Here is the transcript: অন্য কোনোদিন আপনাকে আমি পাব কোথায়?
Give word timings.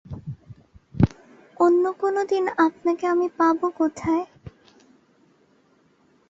অন্য 1.57 1.83
কোনোদিন 1.99 2.43
আপনাকে 2.57 3.05
আমি 3.07 3.27
পাব 3.37 3.59
কোথায়? 3.77 4.23